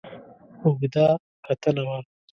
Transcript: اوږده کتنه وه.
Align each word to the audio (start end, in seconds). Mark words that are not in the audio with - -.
اوږده 0.63 1.05
کتنه 1.45 1.83
وه. 1.87 1.97